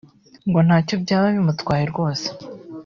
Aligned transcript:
ngo 0.47 0.59
ntacyo 0.67 0.95
byaba 1.03 1.27
bimutwaye 1.35 1.83
rwose 1.91 2.27